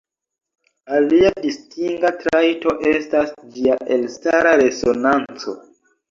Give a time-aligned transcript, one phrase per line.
[0.99, 5.55] Alia distinga trajto estas ĝia elstara resonanco.